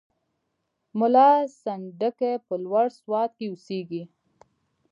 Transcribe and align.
ملا 0.99 1.29
سنډکی 1.61 2.33
په 2.45 2.53
لوړ 2.63 2.85
سوات 2.99 3.31
کې 3.37 3.45
اوسېدی. 3.49 4.01